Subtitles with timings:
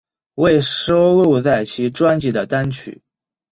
[0.33, 3.03] 未收录在其专辑里的单曲